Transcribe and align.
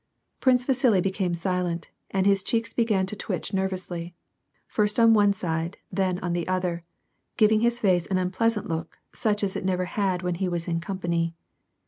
Prince 0.39 0.63
Vasili 0.65 0.99
became 0.99 1.35
silent, 1.35 1.91
and 2.09 2.25
his 2.25 2.41
cheeks 2.41 2.73
began 2.73 3.05
to 3.05 3.15
twitch 3.15 3.53
nervously, 3.53 4.15
first 4.67 4.99
on 4.99 5.13
one 5.13 5.31
side 5.31 5.77
then 5.91 6.17
on 6.23 6.33
the 6.33 6.47
other, 6.47 6.83
giving 7.37 7.59
his 7.59 7.79
facse 7.79 8.07
an 8.09 8.17
unpleasjint 8.17 8.67
look 8.67 8.97
such 9.13 9.43
as 9.43 9.55
it 9.55 9.63
never 9.63 9.85
had 9.85 10.23
when 10.23 10.33
he 10.41 10.49
was 10.49 10.67
in 10.67 10.79
com 10.79 10.97
pany. 10.97 11.33